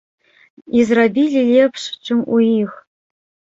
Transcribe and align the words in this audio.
І 0.77 0.85
зрабілі 0.91 1.39
лепш, 1.51 1.81
чым 2.07 2.25
у 2.39 2.43
іх. 2.59 2.71